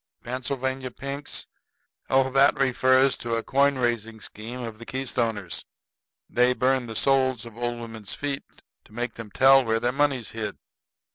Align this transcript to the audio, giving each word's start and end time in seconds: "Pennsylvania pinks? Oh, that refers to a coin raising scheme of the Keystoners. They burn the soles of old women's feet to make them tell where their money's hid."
"Pennsylvania 0.23 0.89
pinks? 0.89 1.45
Oh, 2.09 2.31
that 2.31 2.55
refers 2.59 3.19
to 3.19 3.35
a 3.35 3.43
coin 3.43 3.77
raising 3.77 4.19
scheme 4.19 4.61
of 4.61 4.79
the 4.79 4.85
Keystoners. 4.87 5.63
They 6.27 6.53
burn 6.55 6.87
the 6.87 6.95
soles 6.95 7.45
of 7.45 7.55
old 7.55 7.79
women's 7.79 8.15
feet 8.15 8.43
to 8.85 8.93
make 8.93 9.13
them 9.13 9.29
tell 9.29 9.63
where 9.63 9.79
their 9.79 9.91
money's 9.91 10.31
hid." 10.31 10.57